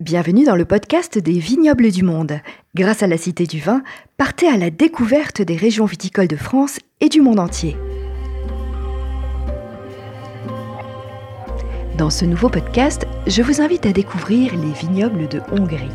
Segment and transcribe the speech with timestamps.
[0.00, 2.40] Bienvenue dans le podcast des vignobles du monde.
[2.74, 3.84] Grâce à la Cité du Vin,
[4.16, 7.76] partez à la découverte des régions viticoles de France et du monde entier.
[11.96, 15.86] Dans ce nouveau podcast, je vous invite à découvrir les vignobles de Hongrie.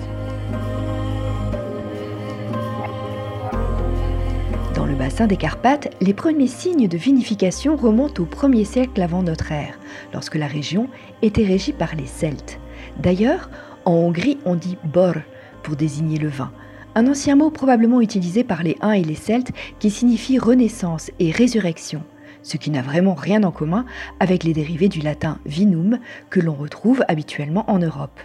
[4.75, 9.23] Dans le bassin des Carpates, les premiers signes de vinification remontent au 1er siècle avant
[9.23, 9.77] notre ère,
[10.13, 10.87] lorsque la région
[11.21, 12.61] était régie par les Celtes.
[12.97, 13.49] D'ailleurs,
[13.89, 15.15] en Hongrie, on dit bor
[15.63, 16.51] pour désigner le vin,
[16.93, 21.31] un ancien mot probablement utilisé par les Huns et les Celtes qui signifie renaissance et
[21.31, 22.03] résurrection,
[22.43, 23.85] ce qui n'a vraiment rien en commun
[24.19, 25.97] avec les dérivés du latin vinum
[26.29, 28.19] que l'on retrouve habituellement en Europe.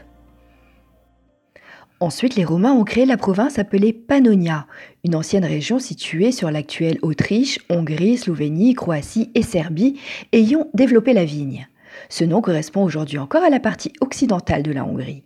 [2.00, 4.66] Ensuite, les Romains ont créé la province appelée Pannonia,
[5.04, 9.98] une ancienne région située sur l'actuelle Autriche, Hongrie, Slovénie, Croatie et Serbie,
[10.32, 11.68] ayant développé la vigne.
[12.10, 15.22] Ce nom correspond aujourd'hui encore à la partie occidentale de la Hongrie.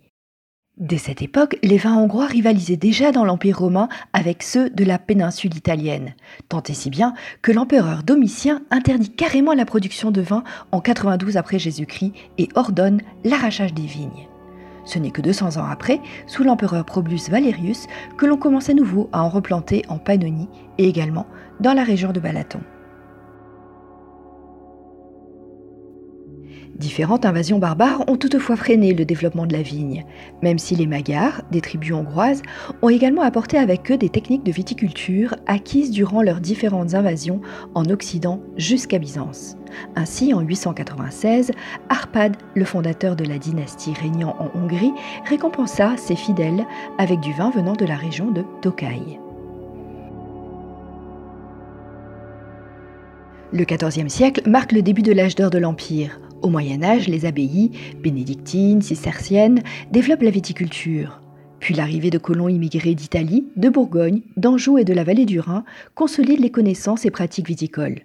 [0.77, 4.97] Dès cette époque, les vins hongrois rivalisaient déjà dans l'Empire romain avec ceux de la
[4.97, 6.13] péninsule italienne,
[6.47, 11.35] tant et si bien que l'empereur Domitien interdit carrément la production de vin en 92
[11.35, 14.29] après Jésus-Christ et ordonne l'arrachage des vignes.
[14.85, 19.09] Ce n'est que 200 ans après, sous l'empereur Probus Valerius, que l'on commence à nouveau
[19.11, 21.27] à en replanter en Pannonie et également
[21.59, 22.61] dans la région de Balaton.
[26.79, 30.05] Différentes invasions barbares ont toutefois freiné le développement de la vigne,
[30.41, 32.41] même si les Magyars, des tribus hongroises,
[32.81, 37.41] ont également apporté avec eux des techniques de viticulture acquises durant leurs différentes invasions
[37.75, 39.57] en Occident jusqu'à Byzance.
[39.97, 41.51] Ainsi, en 896,
[41.89, 44.93] Arpad, le fondateur de la dynastie régnant en Hongrie,
[45.25, 46.65] récompensa ses fidèles
[46.97, 49.19] avec du vin venant de la région de Tokai.
[53.51, 56.19] Le XIVe siècle marque le début de l'âge d'or de l'Empire.
[56.41, 61.21] Au Moyen Âge, les abbayes, bénédictines, cisterciennes, développent la viticulture.
[61.59, 65.65] Puis l'arrivée de colons immigrés d'Italie, de Bourgogne, d'Anjou et de la vallée du Rhin
[65.95, 68.03] consolide les connaissances et pratiques viticoles.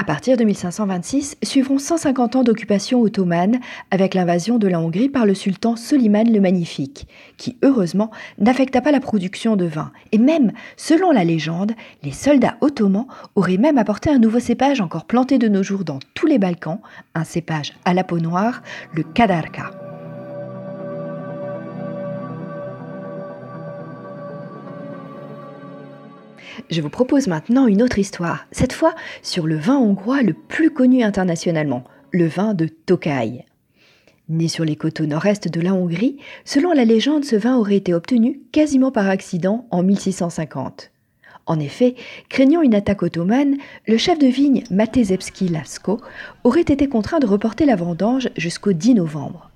[0.00, 5.26] À partir de 1526, suivront 150 ans d'occupation ottomane avec l'invasion de la Hongrie par
[5.26, 7.06] le sultan Soliman le Magnifique,
[7.36, 9.92] qui heureusement n'affecta pas la production de vin.
[10.12, 11.72] Et même, selon la légende,
[12.02, 15.98] les soldats ottomans auraient même apporté un nouveau cépage encore planté de nos jours dans
[16.14, 16.80] tous les Balkans,
[17.14, 18.62] un cépage à la peau noire,
[18.94, 19.89] le Kadarka.
[26.70, 30.70] Je vous propose maintenant une autre histoire, cette fois sur le vin hongrois le plus
[30.70, 33.44] connu internationalement, le vin de Tokai.
[34.28, 37.94] Né sur les coteaux nord-est de la Hongrie, selon la légende, ce vin aurait été
[37.94, 40.90] obtenu quasiment par accident en 1650.
[41.46, 41.96] En effet,
[42.28, 43.56] craignant une attaque ottomane,
[43.88, 46.00] le chef de vigne Matezewski Lasko
[46.44, 49.49] aurait été contraint de reporter la vendange jusqu'au 10 novembre.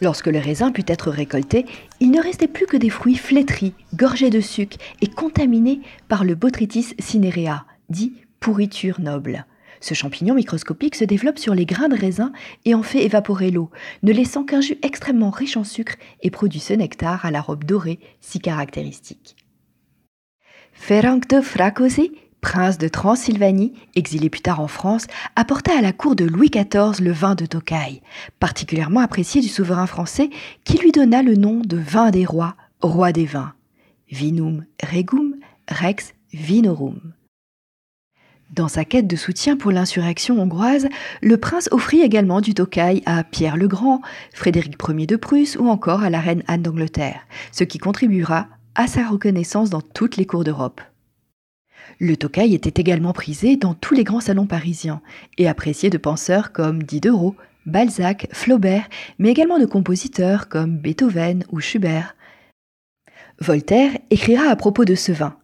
[0.00, 1.66] Lorsque le raisin put être récolté,
[2.00, 6.34] il ne restait plus que des fruits flétris, gorgés de sucre et contaminés par le
[6.34, 9.46] Botrytis cinerea, dit pourriture noble.
[9.80, 12.32] Ce champignon microscopique se développe sur les grains de raisin
[12.64, 13.70] et en fait évaporer l'eau,
[14.02, 17.64] ne laissant qu'un jus extrêmement riche en sucre et produit ce nectar à la robe
[17.64, 19.36] dorée si caractéristique.
[20.88, 25.06] De prince de Transylvanie, exilé plus tard en France,
[25.36, 28.02] apporta à la cour de Louis XIV le vin de Tokai,
[28.38, 30.30] particulièrement apprécié du souverain français
[30.64, 33.52] qui lui donna le nom de vin des rois, roi des vins.
[34.10, 35.36] Vinum regum,
[35.68, 37.12] rex vinorum.
[38.52, 40.88] Dans sa quête de soutien pour l'insurrection hongroise,
[41.22, 44.00] le prince offrit également du Tokai à Pierre le Grand,
[44.34, 47.20] Frédéric Ier de Prusse ou encore à la reine Anne d'Angleterre,
[47.52, 50.80] ce qui contribuera à sa reconnaissance dans toutes les cours d'Europe.
[52.00, 55.02] Le tokai était également prisé dans tous les grands salons parisiens
[55.38, 58.88] et apprécié de penseurs comme Diderot, Balzac, Flaubert,
[59.18, 62.16] mais également de compositeurs comme Beethoven ou Schubert.
[63.38, 65.36] Voltaire écrira à propos de ce vin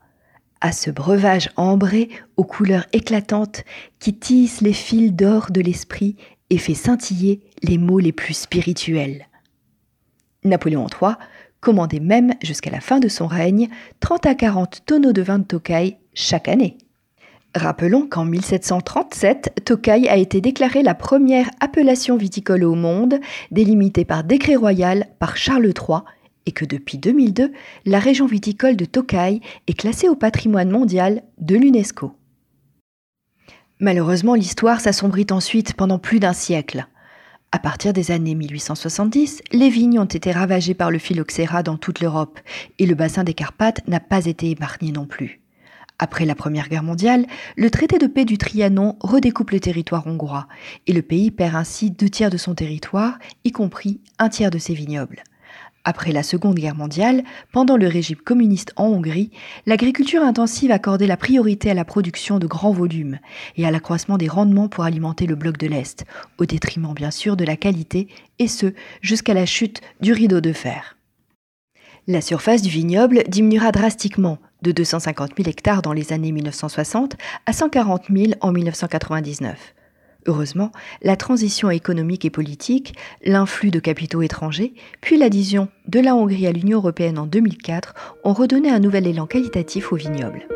[0.60, 3.64] à ce breuvage ambré aux couleurs éclatantes
[3.98, 6.16] qui tisse les fils d'or de l'esprit
[6.50, 9.26] et fait scintiller les mots les plus spirituels.
[10.44, 11.14] Napoléon III
[11.66, 13.68] commandait même jusqu'à la fin de son règne
[13.98, 16.78] 30 à 40 tonneaux de vin de Tokai chaque année.
[17.56, 23.18] Rappelons qu'en 1737, Tokai a été déclarée la première appellation viticole au monde,
[23.50, 26.02] délimitée par décret royal par Charles III,
[26.46, 27.50] et que depuis 2002,
[27.84, 32.12] la région viticole de Tokai est classée au patrimoine mondial de l'UNESCO.
[33.80, 36.86] Malheureusement, l'histoire s'assombrit ensuite pendant plus d'un siècle.
[37.52, 42.00] À partir des années 1870, les vignes ont été ravagées par le phylloxéra dans toute
[42.00, 42.40] l'Europe,
[42.78, 45.40] et le bassin des Carpates n'a pas été épargné non plus.
[45.98, 47.26] Après la Première Guerre mondiale,
[47.56, 50.48] le traité de paix du Trianon redécoupe le territoire hongrois,
[50.86, 54.58] et le pays perd ainsi deux tiers de son territoire, y compris un tiers de
[54.58, 55.22] ses vignobles.
[55.88, 57.22] Après la Seconde Guerre mondiale,
[57.52, 59.30] pendant le régime communiste en Hongrie,
[59.66, 63.20] l'agriculture intensive accordait la priorité à la production de grands volumes
[63.56, 66.04] et à l'accroissement des rendements pour alimenter le bloc de l'Est,
[66.38, 68.08] au détriment bien sûr de la qualité,
[68.40, 70.96] et ce, jusqu'à la chute du rideau de fer.
[72.08, 77.14] La surface du vignoble diminuera drastiquement, de 250 000 hectares dans les années 1960
[77.46, 79.75] à 140 000 en 1999.
[80.26, 82.94] Heureusement, la transition économique et politique,
[83.24, 87.94] l'influx de capitaux étrangers, puis l'adhésion de la Hongrie à l'Union européenne en 2004
[88.24, 90.48] ont redonné un nouvel élan qualitatif au vignoble.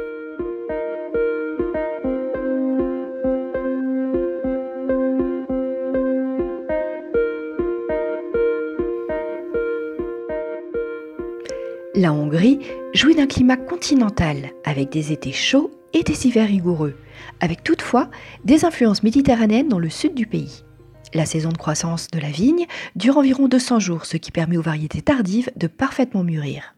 [11.95, 12.59] La Hongrie
[12.93, 16.97] jouit d'un climat continental avec des étés chauds et des hivers rigoureux,
[17.41, 18.11] avec toutefois
[18.45, 20.65] des influences méditerranéennes dans le sud du pays.
[21.13, 24.63] La saison de croissance de la vigne dure environ 200 jours, ce qui permet aux
[24.63, 26.75] variétés tardives de parfaitement mûrir.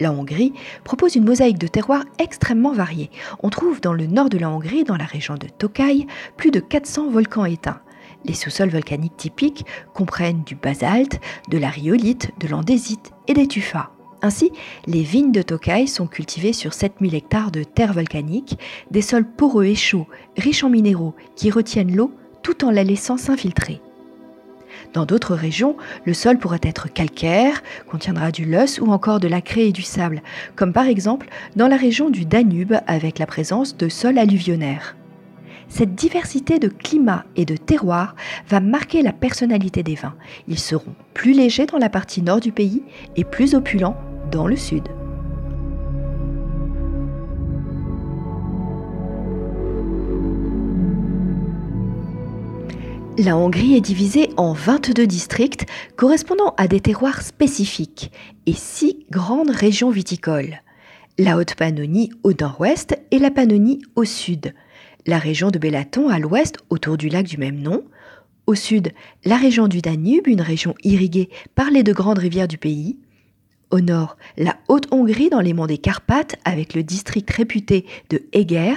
[0.00, 0.52] La Hongrie
[0.84, 3.10] propose une mosaïque de terroirs extrêmement variée.
[3.42, 6.06] On trouve dans le nord de la Hongrie, dans la région de Tokaj,
[6.36, 7.80] plus de 400 volcans éteints.
[8.24, 9.64] Les sous-sols volcaniques typiques
[9.94, 13.90] comprennent du basalte, de la rhyolite, de l'andésite et des tufas.
[14.20, 14.50] Ainsi,
[14.86, 18.58] les vignes de Tokai sont cultivées sur 7000 hectares de terre volcanique,
[18.90, 22.12] des sols poreux et chauds, riches en minéraux, qui retiennent l'eau
[22.42, 23.80] tout en la laissant s'infiltrer.
[24.92, 29.40] Dans d'autres régions, le sol pourrait être calcaire, contiendra du loess ou encore de la
[29.40, 30.22] craie et du sable,
[30.56, 34.96] comme par exemple dans la région du Danube avec la présence de sols alluvionnaires.
[35.68, 38.16] Cette diversité de climats et de terroirs
[38.48, 40.14] va marquer la personnalité des vins.
[40.48, 42.82] Ils seront plus légers dans la partie nord du pays
[43.16, 43.96] et plus opulents
[44.30, 44.84] dans le sud.
[53.18, 55.66] La Hongrie est divisée en 22 districts
[55.96, 58.12] correspondant à des terroirs spécifiques
[58.46, 60.62] et six grandes régions viticoles.
[61.18, 64.54] La Haute-Pannonie au nord-ouest et la Pannonie au sud.
[65.04, 67.82] La région de Bélaton à l'ouest autour du lac du même nom.
[68.46, 68.92] Au sud,
[69.24, 72.98] la région du Danube, une région irriguée par les deux grandes rivières du pays.
[73.70, 78.76] Au nord, la Haute-Hongrie dans les monts des Carpates avec le district réputé de Eger.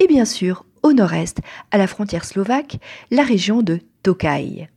[0.00, 1.38] Et bien sûr, au nord-est,
[1.70, 2.78] à la frontière slovaque,
[3.12, 4.68] la région de Tokaj.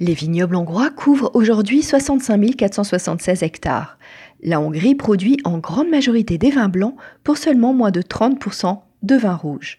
[0.00, 3.98] Les vignobles hongrois couvrent aujourd'hui 65 476 hectares.
[4.42, 9.16] La Hongrie produit en grande majorité des vins blancs pour seulement moins de 30% de
[9.16, 9.78] vins rouges.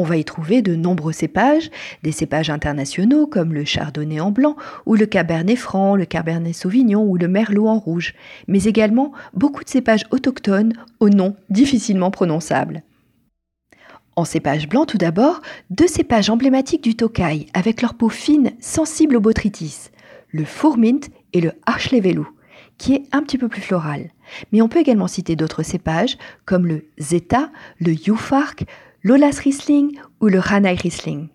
[0.00, 1.72] On va y trouver de nombreux cépages,
[2.04, 4.56] des cépages internationaux comme le chardonnay en blanc
[4.86, 8.14] ou le cabernet franc, le cabernet sauvignon ou le merlot en rouge,
[8.46, 12.84] mais également beaucoup de cépages autochtones aux noms difficilement prononçables.
[14.14, 19.16] En cépage blanc tout d'abord, deux cépages emblématiques du Tokai avec leur peau fine sensible
[19.16, 19.90] au botrytis,
[20.30, 22.28] le Fourmint et le Archlevelou,
[22.78, 24.10] qui est un petit peu plus floral.
[24.52, 27.50] Mais on peut également citer d'autres cépages comme le Zeta,
[27.80, 28.64] le Youfark,
[29.02, 31.28] l'Olas Riesling ou le Ranai Riesling.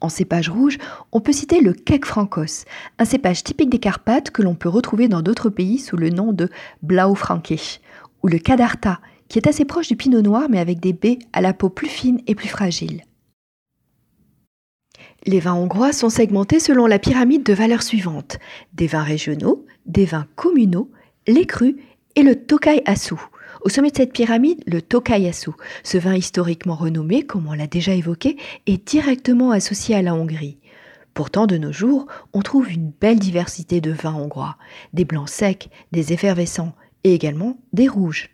[0.00, 0.78] En cépage rouge,
[1.12, 2.64] on peut citer le Kek Frankos,
[2.98, 6.32] un cépage typique des Carpates que l'on peut retrouver dans d'autres pays sous le nom
[6.32, 6.50] de
[6.82, 7.80] Blaufränkisch,
[8.22, 11.40] ou le Kadarta, qui est assez proche du pinot noir mais avec des baies à
[11.40, 13.04] la peau plus fine et plus fragile.
[15.24, 18.38] Les vins hongrois sont segmentés selon la pyramide de valeurs suivantes
[18.74, 20.90] des vins régionaux, des vins communaux,
[21.26, 21.76] les crus
[22.16, 23.14] et le Tokai Asu.
[23.64, 25.52] Au sommet de cette pyramide, le Tokayasu,
[25.84, 30.58] ce vin historiquement renommé, comme on l'a déjà évoqué, est directement associé à la Hongrie.
[31.14, 34.56] Pourtant, de nos jours, on trouve une belle diversité de vins hongrois,
[34.94, 38.30] des blancs secs, des effervescents et également des rouges.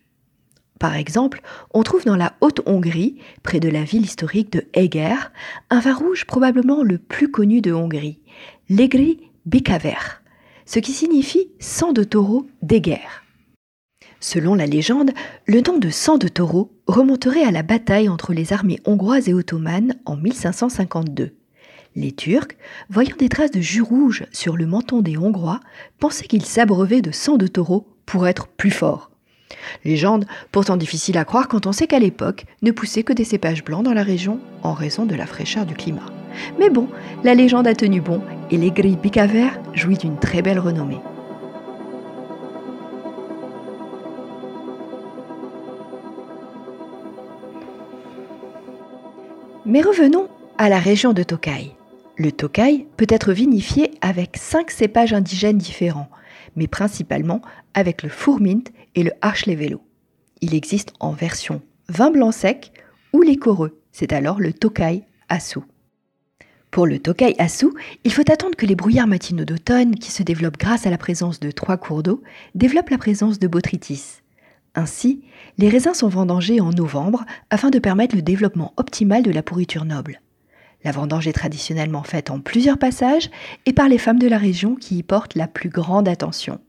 [0.78, 1.42] Par exemple,
[1.75, 5.16] on trouve dans la Haute-Hongrie, près de la ville historique de Eger,
[5.68, 8.20] un vin rouge probablement le plus connu de Hongrie,
[8.70, 10.23] l'Egri Bikaver,
[10.64, 13.27] ce qui signifie sang de taureau d'Eger.
[14.20, 15.12] Selon la légende,
[15.46, 19.34] le nom de sang de taureau remonterait à la bataille entre les armées hongroises et
[19.34, 21.34] ottomanes en 1552.
[21.94, 22.56] Les Turcs,
[22.90, 25.60] voyant des traces de jus rouge sur le menton des Hongrois,
[25.98, 29.10] pensaient qu'ils s'abreuvaient de sang de taureau pour être plus forts.
[29.84, 33.64] Légende pourtant difficile à croire quand on sait qu'à l'époque ne poussaient que des cépages
[33.64, 36.06] blancs dans la région en raison de la fraîcheur du climat.
[36.58, 36.88] Mais bon,
[37.25, 38.20] la légende a tenu bon
[38.50, 41.00] et les grilles Bicaver jouit d'une très belle renommée.
[49.70, 51.72] Mais revenons à la région de Tokai.
[52.16, 56.08] Le Tokai peut être vinifié avec cinq cépages indigènes différents,
[56.56, 57.42] mais principalement
[57.75, 59.82] avec le Fourmint et le Archlevelo.
[60.40, 61.60] Il existe en version
[61.90, 62.72] vin blanc sec
[63.12, 65.58] ou liquoreux, c'est alors le Tokai Asu.
[66.70, 67.66] Pour le Tokai Asu,
[68.04, 71.40] il faut attendre que les brouillards matinaux d'automne, qui se développent grâce à la présence
[71.40, 72.22] de trois cours d'eau,
[72.54, 74.22] développent la présence de botrytis.
[74.78, 75.25] Ainsi,
[75.58, 79.85] les raisins sont vendangés en novembre afin de permettre le développement optimal de la pourriture
[79.85, 80.20] noble.
[80.85, 83.28] La vendange est traditionnellement faite en plusieurs passages
[83.66, 86.61] et par les femmes de la région qui y portent la plus grande attention.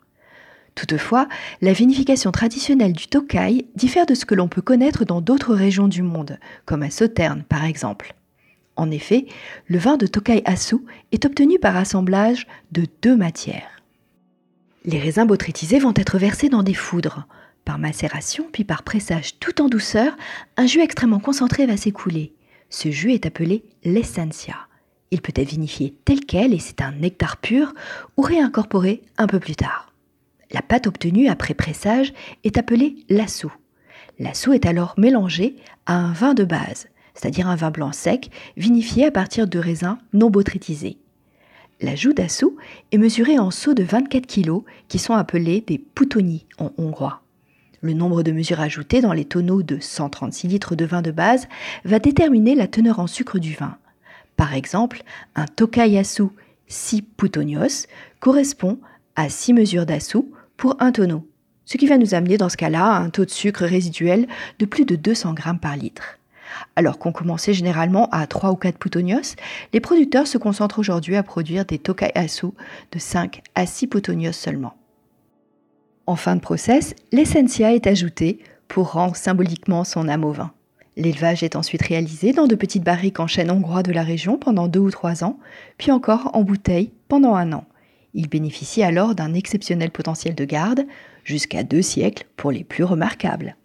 [0.74, 1.28] Toutefois,
[1.62, 5.88] la vinification traditionnelle du Tokai diffère de ce que l'on peut connaître dans d'autres régions
[5.88, 8.16] du monde, comme à Sauternes par exemple.
[8.76, 9.28] En effet,
[9.68, 10.78] le vin de Tokai Asu
[11.12, 13.84] est obtenu par assemblage de deux matières.
[14.84, 17.28] Les raisins botrytisés vont être versés dans des foudres.
[17.70, 20.18] Par macération puis par pressage tout en douceur,
[20.58, 22.34] un jus extrêmement concentré va s'écouler.
[22.72, 24.56] Ce jus est appelé l'essentia.
[25.12, 27.76] Il peut être vinifié tel quel et c'est un nectar pur
[28.18, 29.94] ou réincorporé un peu plus tard.
[30.50, 32.12] La pâte obtenue après pressage
[32.44, 33.54] est appelée l'assou.
[34.18, 39.06] L'assou est alors mélangé à un vin de base, c'est-à-dire un vin blanc sec, vinifié
[39.06, 40.98] à partir de raisins non botrytisés.
[41.82, 42.58] L'ajout d'assou
[42.92, 47.22] est mesuré en seaux de 24 kg qui sont appelés des poutonis en hongrois.
[47.82, 51.48] Le nombre de mesures ajoutées dans les tonneaux de 136 litres de vin de base
[51.86, 53.78] va déterminer la teneur en sucre du vin.
[54.36, 55.04] Par exemple,
[55.36, 56.24] un Tokayasu
[56.68, 57.88] 6 Poutonios
[58.20, 58.80] correspond
[59.16, 61.26] à 6 mesures d'assou pour un tonneau,
[61.64, 64.28] ce qui va nous amener dans ce cas-là à un taux de sucre résiduel
[64.60, 66.20] de plus de 200 grammes par litre.
[66.76, 69.36] Alors qu'on commençait généralement à 3 ou 4 Poutonios,
[69.72, 72.48] les producteurs se concentrent aujourd'hui à produire des Tokayasu
[72.92, 74.79] de 5 à 6 Poutonios seulement.
[76.10, 80.52] En fin de process, l'essentia est ajoutée pour rendre symboliquement son âme au vin.
[80.98, 84.68] L'élevage est ensuite réalisé dans de petites barriques en chêne hongrois de la région pendant
[84.68, 85.38] deux ou trois ans,
[85.78, 87.66] puis encore en bouteille pendant un an.
[88.16, 90.88] Il bénéficie alors d'un exceptionnel potentiel de garde,
[91.26, 93.56] jusqu'à deux siècles pour les plus remarquables.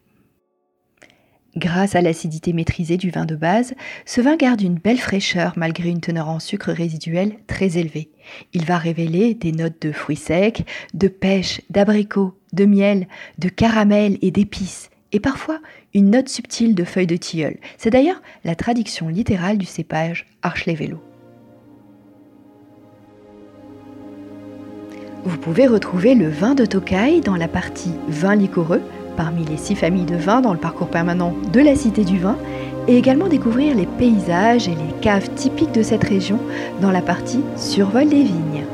[1.56, 3.74] Grâce à l'acidité maîtrisée du vin de base,
[4.06, 8.10] ce vin garde une belle fraîcheur malgré une teneur en sucre résiduel très élevée.
[8.54, 13.06] Il va révéler des notes de fruits secs, de pêche, d'abricot, de miel,
[13.38, 15.60] de caramel et d'épices, et parfois
[15.94, 17.58] une note subtile de feuilles de tilleul.
[17.78, 21.00] C'est d'ailleurs la traduction littérale du cépage Archlevello.
[25.24, 28.82] Vous pouvez retrouver le vin de Tokai dans la partie vin liquoreux
[29.16, 32.36] parmi les six familles de vins dans le parcours permanent de la Cité du Vin
[32.88, 36.38] et également découvrir les paysages et les caves typiques de cette région
[36.80, 38.64] dans la partie Survol des vignes.